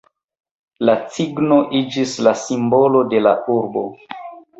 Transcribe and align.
La 0.87 0.93
cigno 1.17 1.57
iĝis 1.79 2.13
la 2.29 2.33
simbolo 2.45 3.03
de 3.13 3.21
la 3.27 3.35
urbo. 3.57 3.85